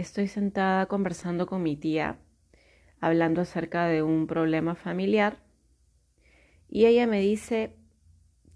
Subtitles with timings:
[0.00, 2.18] estoy sentada conversando con mi tía,
[3.00, 5.38] hablando acerca de un problema familiar,
[6.68, 7.76] y ella me dice,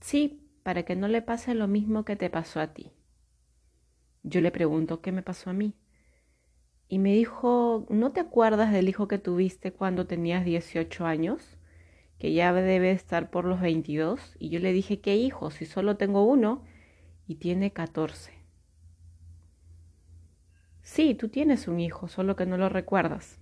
[0.00, 2.92] sí, para que no le pase lo mismo que te pasó a ti.
[4.22, 5.74] Yo le pregunto, ¿qué me pasó a mí?
[6.88, 11.58] Y me dijo, ¿no te acuerdas del hijo que tuviste cuando tenías 18 años?
[12.18, 14.36] Que ya debe estar por los 22.
[14.38, 15.50] Y yo le dije, ¿qué hijo?
[15.50, 16.62] Si solo tengo uno
[17.26, 18.43] y tiene 14.
[20.84, 23.40] Sí, tú tienes un hijo, solo que no lo recuerdas.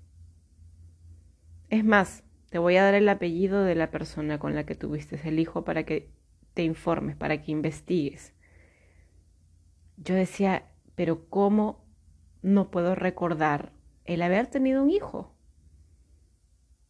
[1.70, 5.20] Es más, te voy a dar el apellido de la persona con la que tuviste
[5.28, 6.08] el hijo para que
[6.54, 8.32] te informes, para que investigues.
[9.96, 11.84] Yo decía, pero ¿cómo
[12.42, 13.72] no puedo recordar
[14.04, 15.34] el haber tenido un hijo?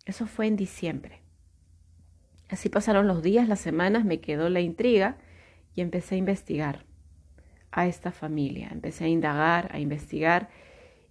[0.05, 1.23] Eso fue en diciembre.
[2.51, 5.17] Así pasaron los días, las semanas, me quedó la intriga
[5.75, 6.92] y empecé a investigar
[7.73, 8.69] a esta familia.
[8.71, 10.51] Empecé a indagar, a investigar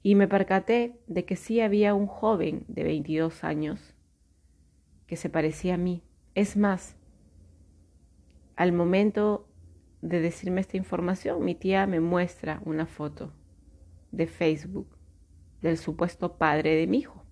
[0.04, 3.96] y me percaté de que sí había un joven de 22 años
[5.08, 6.04] que se parecía a mí.
[6.34, 6.96] Es más,
[8.56, 9.48] al momento
[10.02, 13.34] de decirme esta información, mi tía me muestra una foto
[14.12, 14.98] de Facebook
[15.62, 17.24] del supuesto padre de mi hijo.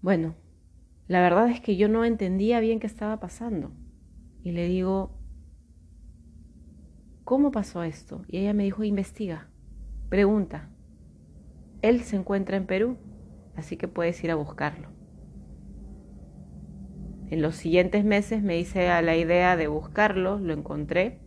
[0.00, 0.34] Bueno,
[1.06, 3.72] la verdad es que yo no entendía bien qué estaba pasando.
[4.42, 5.18] Y le digo,
[7.24, 8.22] ¿cómo pasó esto?
[8.28, 9.48] Y ella me dijo, investiga,
[10.08, 10.70] pregunta.
[11.82, 12.96] Él se encuentra en Perú,
[13.56, 14.88] así que puedes ir a buscarlo.
[17.30, 21.18] En los siguientes meses me hice a la idea de buscarlo, lo encontré.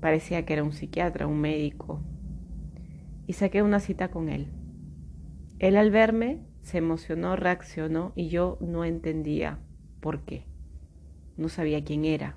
[0.00, 2.00] Parecía que era un psiquiatra, un médico.
[3.26, 4.52] Y saqué una cita con él.
[5.58, 9.58] Él al verme se emocionó, reaccionó y yo no entendía
[10.00, 10.44] por qué.
[11.36, 12.36] No sabía quién era.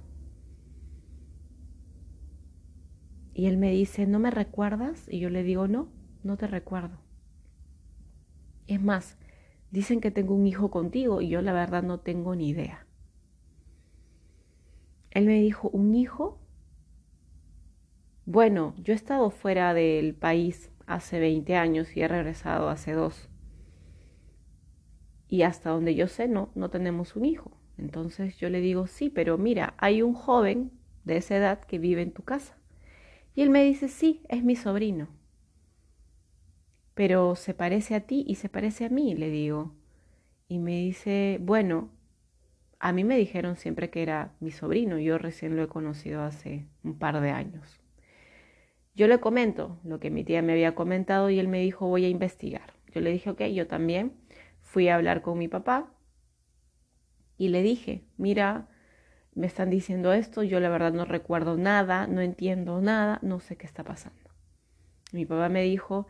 [3.39, 5.07] Y él me dice, ¿no me recuerdas?
[5.09, 5.87] Y yo le digo, no,
[6.23, 6.99] no te recuerdo.
[8.67, 9.17] Es más,
[9.71, 12.85] dicen que tengo un hijo contigo y yo la verdad no tengo ni idea.
[15.11, 16.41] Él me dijo, ¿un hijo?
[18.25, 23.29] Bueno, yo he estado fuera del país hace 20 años y he regresado hace dos.
[25.29, 27.57] Y hasta donde yo sé, no, no tenemos un hijo.
[27.77, 30.73] Entonces yo le digo, sí, pero mira, hay un joven
[31.05, 32.58] de esa edad que vive en tu casa.
[33.39, 35.07] Y él me dice, sí, es mi sobrino.
[36.93, 39.73] Pero se parece a ti y se parece a mí, le digo.
[40.49, 41.89] Y me dice, bueno,
[42.79, 46.65] a mí me dijeron siempre que era mi sobrino, yo recién lo he conocido hace
[46.83, 47.79] un par de años.
[48.93, 52.03] Yo le comento lo que mi tía me había comentado y él me dijo, voy
[52.03, 52.73] a investigar.
[52.93, 54.11] Yo le dije, ok, yo también.
[54.59, 55.93] Fui a hablar con mi papá
[57.37, 58.67] y le dije, mira,
[59.35, 63.55] me están diciendo esto, yo la verdad no recuerdo nada, no entiendo nada, no sé
[63.57, 64.29] qué está pasando.
[65.11, 66.07] Mi papá me dijo,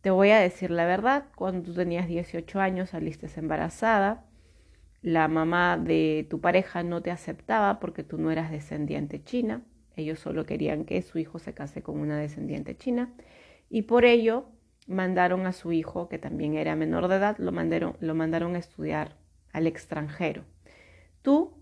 [0.00, 4.24] te voy a decir la verdad, cuando tú tenías 18 años saliste embarazada,
[5.02, 9.62] la mamá de tu pareja no te aceptaba porque tú no eras descendiente china,
[9.96, 13.12] ellos solo querían que su hijo se case con una descendiente china
[13.70, 14.46] y por ello
[14.86, 18.58] mandaron a su hijo, que también era menor de edad, lo mandaron, lo mandaron a
[18.58, 19.16] estudiar
[19.52, 20.44] al extranjero.
[21.22, 21.57] Tú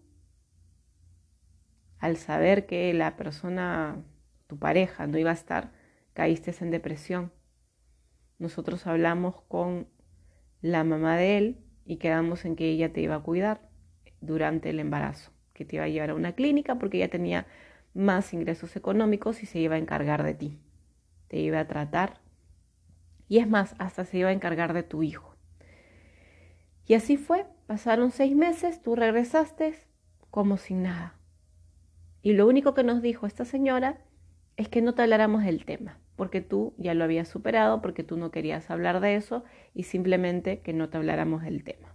[1.98, 4.02] al saber que la persona,
[4.46, 5.72] tu pareja, no iba a estar,
[6.12, 7.32] caíste en depresión.
[8.38, 9.88] Nosotros hablamos con
[10.60, 13.68] la mamá de él y quedamos en que ella te iba a cuidar
[14.20, 17.46] durante el embarazo, que te iba a llevar a una clínica porque ella tenía
[17.94, 20.60] más ingresos económicos y se iba a encargar de ti.
[21.28, 22.20] Te iba a tratar
[23.28, 25.34] y es más, hasta se iba a encargar de tu hijo.
[26.86, 29.74] Y así fue, pasaron seis meses, tú regresaste
[30.30, 31.15] como sin nada.
[32.26, 33.98] Y lo único que nos dijo esta señora
[34.56, 38.16] es que no te habláramos del tema, porque tú ya lo habías superado, porque tú
[38.16, 39.44] no querías hablar de eso
[39.74, 41.94] y simplemente que no te habláramos del tema.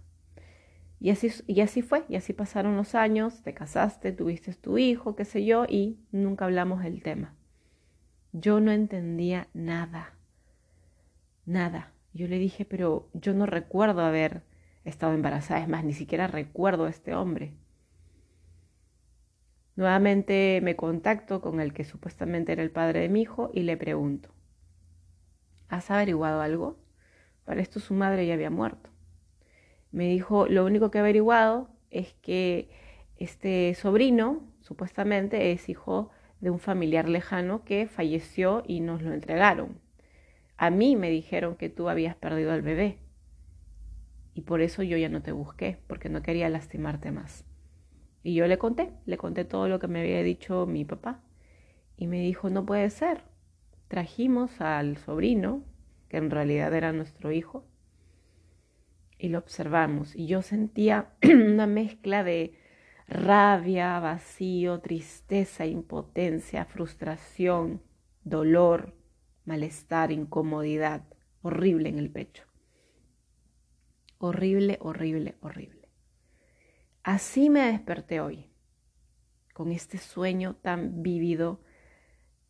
[1.00, 5.16] Y así, y así fue, y así pasaron los años, te casaste, tuviste tu hijo,
[5.16, 7.34] qué sé yo, y nunca hablamos del tema.
[8.32, 10.14] Yo no entendía nada,
[11.44, 11.92] nada.
[12.14, 14.44] Yo le dije, pero yo no recuerdo haber
[14.86, 17.52] estado embarazada, es más, ni siquiera recuerdo a este hombre.
[19.74, 23.76] Nuevamente me contacto con el que supuestamente era el padre de mi hijo y le
[23.76, 24.28] pregunto,
[25.68, 26.76] ¿has averiguado algo?
[27.44, 28.90] Para esto su madre ya había muerto.
[29.90, 32.70] Me dijo, lo único que he averiguado es que
[33.16, 36.10] este sobrino supuestamente es hijo
[36.40, 39.80] de un familiar lejano que falleció y nos lo entregaron.
[40.56, 42.98] A mí me dijeron que tú habías perdido al bebé
[44.34, 47.44] y por eso yo ya no te busqué, porque no quería lastimarte más.
[48.22, 51.20] Y yo le conté, le conté todo lo que me había dicho mi papá.
[51.96, 53.22] Y me dijo, no puede ser.
[53.88, 55.64] trajimos al sobrino,
[56.08, 57.66] que en realidad era nuestro hijo,
[59.18, 60.16] y lo observamos.
[60.16, 62.54] Y yo sentía una mezcla de
[63.06, 67.82] rabia, vacío, tristeza, impotencia, frustración,
[68.24, 68.94] dolor,
[69.44, 71.04] malestar, incomodidad,
[71.42, 72.44] horrible en el pecho.
[74.18, 75.81] Horrible, horrible, horrible.
[77.02, 78.46] Así me desperté hoy,
[79.54, 81.60] con este sueño tan vívido,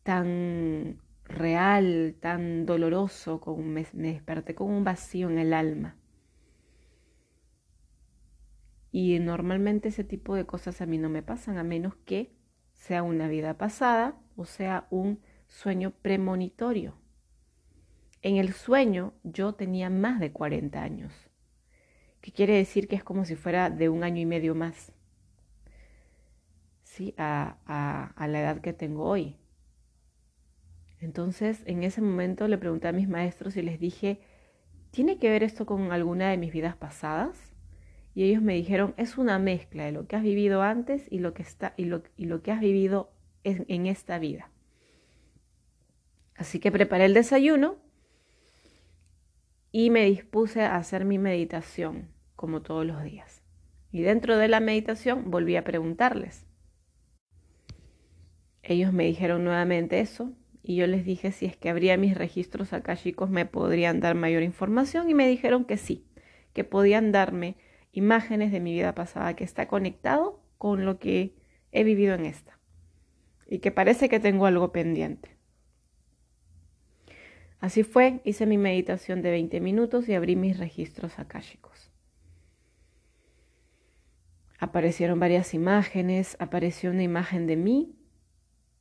[0.03, 5.97] tan real, tan doloroso, me desperté con un vacío en el alma.
[8.91, 12.31] Y normalmente ese tipo de cosas a mí no me pasan, a menos que
[12.73, 16.95] sea una vida pasada o sea un sueño premonitorio.
[18.21, 21.11] En el sueño yo tenía más de 40 años,
[22.23, 24.93] que quiere decir que es como si fuera de un año y medio más,
[26.83, 27.13] ¿sí?
[27.17, 27.57] a,
[28.15, 29.35] a la edad que tengo hoy.
[31.01, 34.21] Entonces, en ese momento le pregunté a mis maestros y les dije,
[34.91, 37.53] ¿tiene que ver esto con alguna de mis vidas pasadas?
[38.15, 41.33] Y ellos me dijeron, es una mezcla de lo que has vivido antes y lo
[41.33, 42.03] que, está, y lo,
[42.41, 43.11] que has vivido
[43.43, 44.49] en esta vida.
[46.37, 47.75] Así que preparé el desayuno
[49.73, 52.12] y me dispuse a hacer mi meditación,
[52.43, 53.41] como todos los días.
[53.89, 56.45] Y dentro de la meditación volví a preguntarles.
[58.63, 62.73] Ellos me dijeron nuevamente eso y yo les dije si es que habría mis registros
[62.73, 62.97] acá
[63.29, 66.05] me podrían dar mayor información y me dijeron que sí,
[66.51, 67.55] que podían darme
[67.93, 71.37] imágenes de mi vida pasada que está conectado con lo que
[71.71, 72.59] he vivido en esta
[73.47, 75.37] y que parece que tengo algo pendiente.
[77.61, 81.92] Así fue, hice mi meditación de 20 minutos y abrí mis registros akáshicos.
[84.63, 87.97] Aparecieron varias imágenes, apareció una imagen de mí,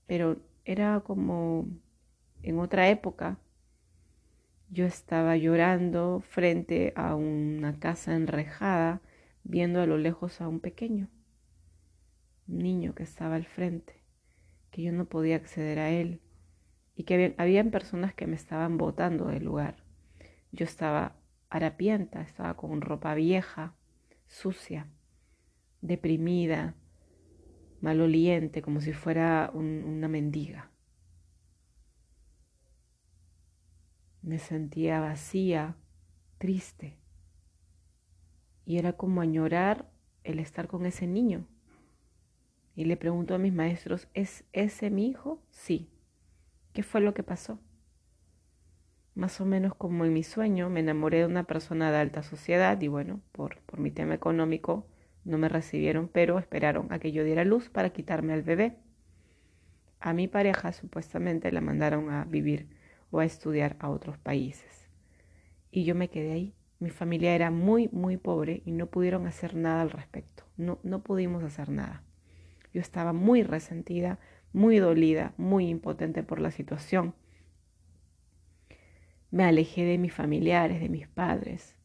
[0.06, 1.67] pero era como
[2.44, 3.40] en otra época,
[4.70, 9.02] yo estaba llorando frente a una casa enrejada,
[9.43, 11.08] viendo a lo lejos a un pequeño,
[12.46, 14.05] un niño que estaba al frente,
[14.70, 16.20] que yo no podía acceder a él
[16.94, 19.82] y que había, habían personas que me estaban botando del lugar.
[20.52, 21.17] Yo estaba
[21.50, 23.75] harapienta, estaba con ropa vieja,
[24.29, 24.87] sucia,
[25.82, 26.75] deprimida,
[27.81, 30.70] maloliente, como si fuera una mendiga.
[34.23, 35.76] Me sentía vacía,
[36.38, 36.96] triste.
[38.64, 39.90] Y era como añorar
[40.23, 41.46] el estar con ese niño.
[42.76, 45.43] Y le pregunto a mis maestros, ¿es ese mi hijo?
[45.50, 45.90] Sí.
[46.73, 47.58] ¿Qué fue lo que pasó?
[49.14, 52.81] Más o menos como en mi sueño, me enamoré de una persona de alta sociedad
[52.81, 54.87] y bueno, por, por mi tema económico
[55.24, 58.76] no me recibieron, pero esperaron a que yo diera luz para quitarme al bebé.
[60.00, 62.69] A mi pareja supuestamente la mandaron a vivir
[63.10, 64.88] o a estudiar a otros países.
[65.70, 66.54] Y yo me quedé ahí.
[66.80, 70.44] Mi familia era muy, muy pobre y no pudieron hacer nada al respecto.
[70.56, 72.02] No, no pudimos hacer nada.
[72.74, 74.19] Yo estaba muy resentida,
[74.52, 77.14] muy dolida, muy impotente por la situación.
[79.30, 81.76] Me alejé de mis familiares, de mis padres,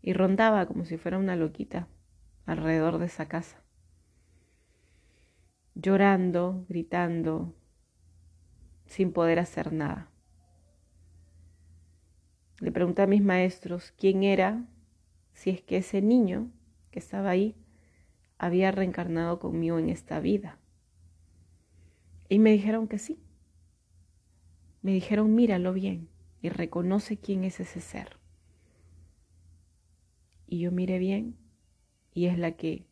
[0.00, 1.88] y rondaba como si fuera una loquita
[2.46, 3.62] alrededor de esa casa,
[5.74, 7.54] llorando, gritando,
[8.86, 10.10] sin poder hacer nada.
[12.60, 14.64] Le pregunté a mis maestros quién era,
[15.32, 16.50] si es que ese niño
[16.90, 17.56] que estaba ahí
[18.38, 20.58] había reencarnado conmigo en esta vida.
[22.28, 23.20] Y me dijeron que sí.
[24.82, 26.08] Me dijeron, míralo bien
[26.40, 28.18] y reconoce quién es ese ser.
[30.46, 31.36] Y yo miré bien
[32.14, 32.86] y es la que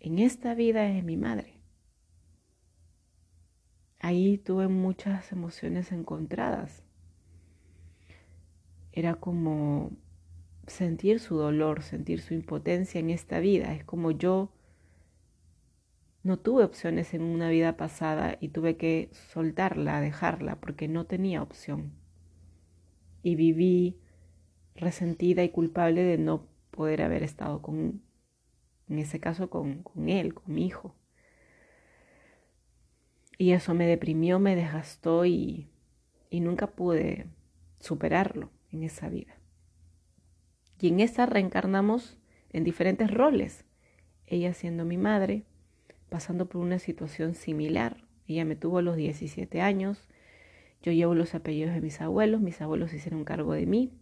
[0.00, 1.60] en esta vida es mi madre.
[3.98, 6.86] Ahí tuve muchas emociones encontradas
[8.96, 9.92] era como
[10.66, 13.74] sentir su dolor, sentir su impotencia en esta vida.
[13.74, 14.50] Es como yo
[16.22, 21.42] no tuve opciones en una vida pasada y tuve que soltarla, dejarla, porque no tenía
[21.42, 21.92] opción.
[23.22, 23.98] Y viví
[24.74, 28.00] resentida y culpable de no poder haber estado con,
[28.88, 30.94] en ese caso, con, con él, con mi hijo.
[33.38, 35.68] Y eso me deprimió, me desgastó y,
[36.30, 37.26] y nunca pude
[37.80, 39.34] superarlo en esa vida.
[40.80, 42.18] Y en esa reencarnamos
[42.50, 43.64] en diferentes roles.
[44.26, 45.44] Ella siendo mi madre,
[46.08, 48.04] pasando por una situación similar.
[48.26, 50.08] Ella me tuvo a los 17 años.
[50.82, 52.40] Yo llevo los apellidos de mis abuelos.
[52.40, 53.92] Mis abuelos hicieron cargo de mí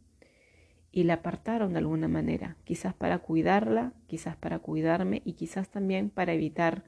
[0.94, 2.56] y la apartaron de alguna manera.
[2.62, 6.84] Quizás para cuidarla, quizás para cuidarme y quizás también para evitar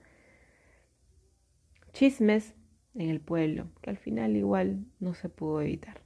[1.92, 2.54] chismes
[2.94, 6.02] en el pueblo, que al final igual no se pudo evitar.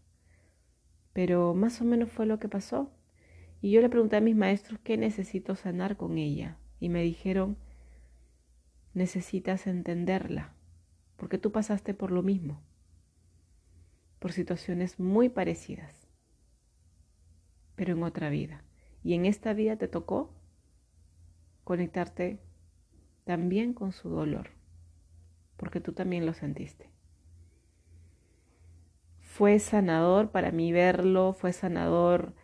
[1.12, 2.90] Pero más o menos fue lo que pasó.
[3.60, 6.56] Y yo le pregunté a mis maestros qué necesito sanar con ella.
[6.78, 7.58] Y me dijeron,
[8.94, 10.54] necesitas entenderla,
[11.18, 12.62] porque tú pasaste por lo mismo,
[14.18, 15.99] por situaciones muy parecidas,
[17.80, 18.62] pero en otra vida.
[19.02, 20.34] Y en esta vida te tocó
[21.64, 22.38] conectarte
[23.24, 24.50] también con su dolor,
[25.56, 26.90] porque tú también lo sentiste.
[29.22, 32.34] Fue sanador para mí verlo, fue sanador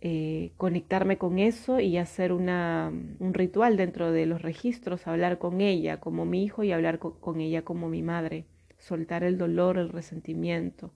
[0.00, 5.60] eh, conectarme con eso y hacer una, un ritual dentro de los registros, hablar con
[5.60, 8.44] ella como mi hijo y hablar con ella como mi madre,
[8.76, 10.90] soltar el dolor, el resentimiento.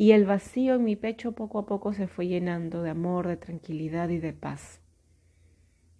[0.00, 3.36] Y el vacío en mi pecho poco a poco se fue llenando de amor, de
[3.36, 4.80] tranquilidad y de paz.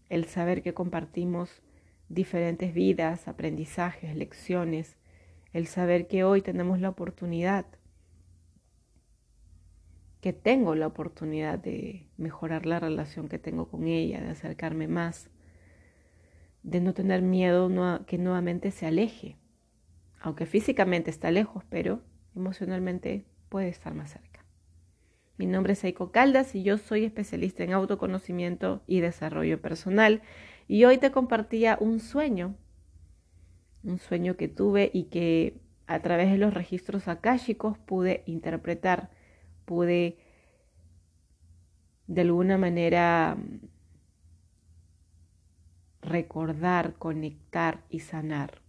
[0.09, 1.63] El saber que compartimos
[2.09, 4.97] diferentes vidas, aprendizajes, lecciones,
[5.53, 7.67] el saber que hoy tenemos la oportunidad
[10.21, 15.29] que tengo la oportunidad de mejorar la relación que tengo con ella, de acercarme más,
[16.63, 17.69] de no tener miedo
[18.07, 19.37] que nuevamente se aleje,
[20.21, 22.03] aunque físicamente está lejos, pero
[22.37, 24.45] emocionalmente puede estar más cerca.
[25.37, 30.23] Mi nombre es Eiko Caldas y yo soy especialista en autoconocimiento y desarrollo personal
[30.67, 32.57] y hoy te compartía un sueño,
[33.85, 39.11] un sueño que tuve y que a través de los registros akáshicos pude interpretar
[39.69, 40.17] pude
[42.07, 43.37] de alguna manera
[46.01, 48.63] recordar, conectar y sanar.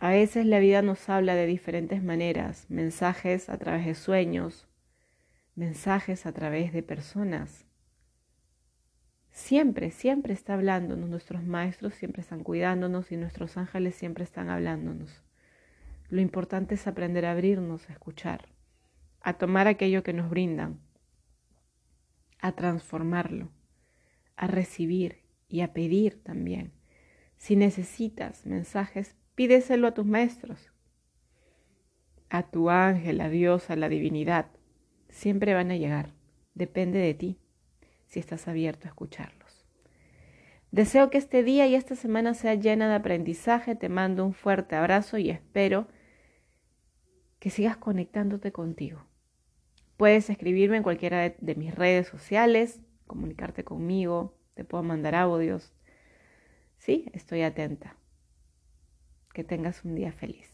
[0.00, 4.68] A veces la vida nos habla de diferentes maneras, mensajes a través de sueños,
[5.56, 7.66] mensajes a través de personas.
[9.32, 15.24] Siempre, siempre está hablándonos, nuestros maestros siempre están cuidándonos y nuestros ángeles siempre están hablándonos.
[16.10, 18.46] Lo importante es aprender a abrirnos, a escuchar,
[19.20, 20.78] a tomar aquello que nos brindan,
[22.40, 23.50] a transformarlo,
[24.36, 26.72] a recibir y a pedir también.
[27.36, 30.72] Si necesitas mensajes, pídeselo a tus maestros,
[32.28, 34.46] a tu ángel, a Dios, a la divinidad.
[35.10, 36.12] Siempre van a llegar.
[36.54, 37.38] Depende de ti
[38.06, 39.64] si estás abierto a escucharlos.
[40.72, 43.76] Deseo que este día y esta semana sea llena de aprendizaje.
[43.76, 45.86] Te mando un fuerte abrazo y espero
[47.38, 49.06] que sigas conectándote contigo.
[49.96, 55.72] Puedes escribirme en cualquiera de, mis redes sociales, comunicarte conmigo, te puedo mandar audios.
[56.78, 57.97] Sí, estoy atenta.
[59.38, 60.47] Que tengas un día feliz.